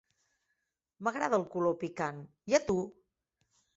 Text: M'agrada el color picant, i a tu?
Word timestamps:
M'agrada 1.07 1.39
el 1.41 1.45
color 1.55 1.75
picant, 1.83 2.25
i 2.53 2.59
a 2.59 2.61
tu? 2.71 2.79